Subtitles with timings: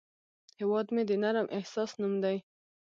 [0.59, 2.37] هیواد مې د نرم احساس نوم دی